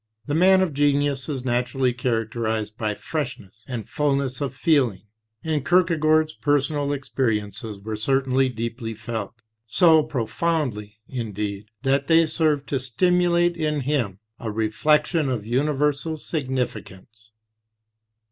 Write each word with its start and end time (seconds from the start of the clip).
The 0.25 0.33
man 0.33 0.61
of 0.61 0.73
genius 0.73 1.29
is 1.29 1.45
naturally 1.45 1.93
characterized 1.93 2.75
by 2.75 2.95
freshness 2.95 3.63
and 3.67 3.87
fulness 3.87 4.41
of 4.41 4.55
feeling, 4.55 5.03
and 5.43 5.63
Kierkegaard's 5.63 6.33
personal 6.33 6.91
experiences 6.91 7.77
were 7.77 7.95
cer 7.95 8.23
tainly 8.23 8.49
deeply 8.55 8.95
felt; 8.95 9.43
so 9.67 10.01
profoundly, 10.01 10.97
indeed, 11.07 11.67
that 11.83 12.07
they 12.07 12.25
served 12.25 12.67
to 12.69 12.79
stimulate 12.79 13.55
in 13.55 13.81
him 13.81 14.17
a 14.39 14.49
reflection 14.51 15.29
of 15.29 15.45
universal 15.45 16.17
significance. 16.17 17.29